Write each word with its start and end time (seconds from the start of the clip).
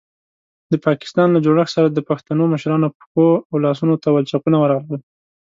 د 0.71 0.73
پاکستان 0.85 1.27
له 1.31 1.39
جوړښت 1.45 1.71
سره 1.77 1.87
د 1.89 1.99
پښتنو 2.09 2.43
مشرانو 2.53 2.87
پښو 2.97 3.27
او 3.49 3.55
لاسونو 3.65 3.95
ته 4.03 4.07
ولچکونه 4.11 4.57
ورغلل. 4.59 5.01